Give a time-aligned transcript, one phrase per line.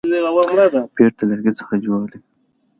[0.95, 2.19] بیټ د لرګي څخه جوړ يي.